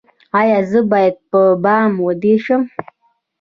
ایا 0.39 0.59
زه 0.69 0.79
باید 0.91 1.15
په 1.29 1.41
بام 1.63 1.91
ویده 2.05 2.35
شم؟ 2.43 2.61